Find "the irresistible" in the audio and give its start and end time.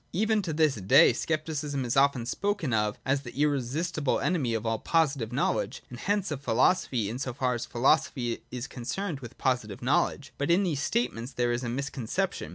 3.21-4.19